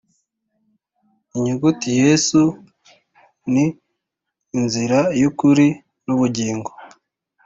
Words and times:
inyugutiYesu 1.37 2.41
ni 3.53 3.65
inzira 4.57 4.99
y,ukuri 5.19 5.67
n,ubugingo. 6.05 6.69